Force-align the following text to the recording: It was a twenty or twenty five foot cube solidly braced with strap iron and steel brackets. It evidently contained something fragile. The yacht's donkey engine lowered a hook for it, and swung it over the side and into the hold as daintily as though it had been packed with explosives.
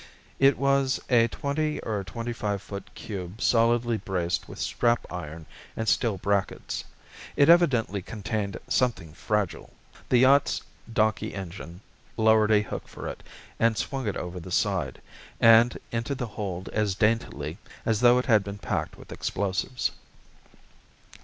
It 0.39 0.57
was 0.57 0.99
a 1.11 1.27
twenty 1.27 1.79
or 1.81 2.03
twenty 2.03 2.33
five 2.33 2.59
foot 2.63 2.91
cube 2.95 3.39
solidly 3.39 3.97
braced 3.97 4.49
with 4.49 4.57
strap 4.57 5.05
iron 5.11 5.45
and 5.77 5.87
steel 5.87 6.17
brackets. 6.17 6.83
It 7.35 7.49
evidently 7.49 8.01
contained 8.01 8.57
something 8.67 9.13
fragile. 9.13 9.71
The 10.09 10.17
yacht's 10.17 10.63
donkey 10.91 11.35
engine 11.35 11.81
lowered 12.17 12.49
a 12.49 12.63
hook 12.63 12.87
for 12.87 13.07
it, 13.07 13.21
and 13.59 13.77
swung 13.77 14.07
it 14.07 14.17
over 14.17 14.39
the 14.39 14.49
side 14.49 14.99
and 15.39 15.77
into 15.91 16.15
the 16.15 16.25
hold 16.25 16.67
as 16.69 16.95
daintily 16.95 17.59
as 17.85 17.99
though 17.99 18.17
it 18.17 18.25
had 18.25 18.43
been 18.43 18.57
packed 18.57 18.97
with 18.97 19.11
explosives. 19.11 19.91